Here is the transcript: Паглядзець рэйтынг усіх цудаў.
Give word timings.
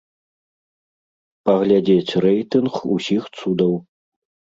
Паглядзець 1.49 2.17
рэйтынг 2.25 2.73
усіх 2.95 3.29
цудаў. 3.37 3.77